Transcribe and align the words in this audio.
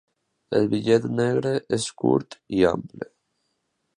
El 0.59 0.63
bitllet 0.71 1.05
negre 1.19 1.51
es 1.77 1.87
curt 2.05 2.39
i 2.61 2.65
ample. 2.73 3.13